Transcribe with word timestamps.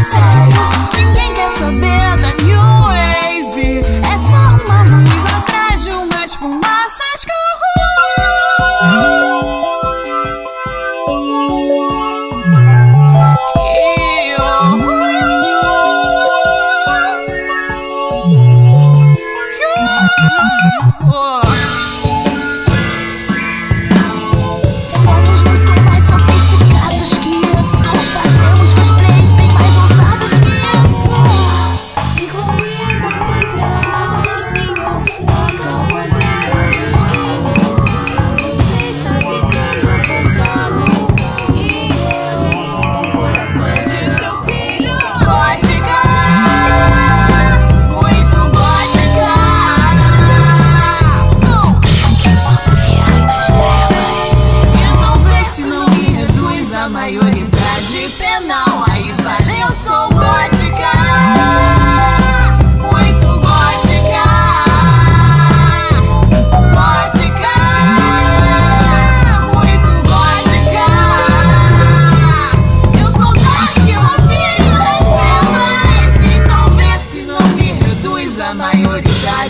yourself. 0.00 0.98
You 0.98 1.12
think 1.14 1.38
I'm 1.38 1.80
better 1.80 2.22
than 2.22 2.48
you. 2.48 2.69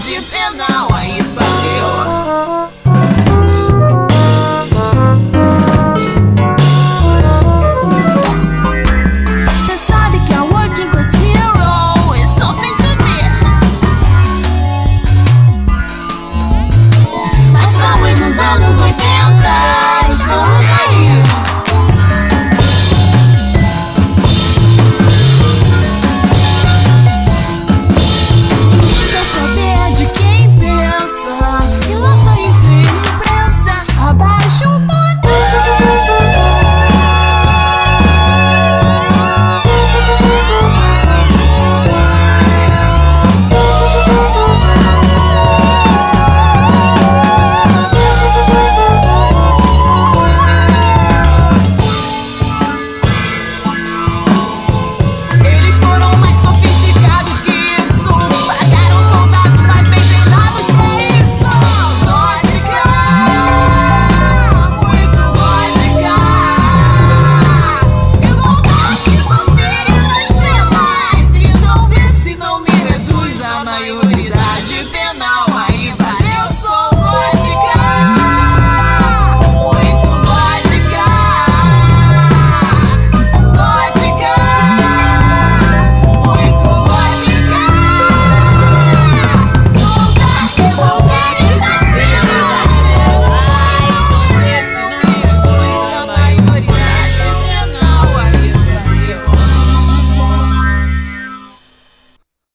Would 0.00 0.08
you 0.08 0.22
feel 0.22 0.54
that? 0.56 0.69